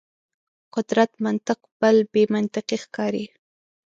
قدرت 0.75 1.11
منطق 1.25 1.59
بل 1.81 1.97
بې 2.11 2.23
منطقي 2.33 2.77
ښکاري. 2.83 3.25